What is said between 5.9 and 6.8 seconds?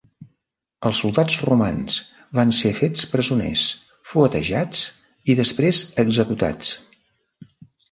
executats.